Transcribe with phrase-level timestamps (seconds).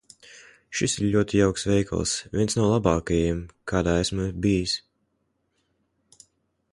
[0.77, 2.13] Šis ir ļoti jauks veikals.
[2.37, 6.25] Viens no labākajiem, kādā esmu bijis.